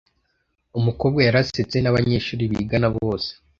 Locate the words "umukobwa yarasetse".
0.79-1.77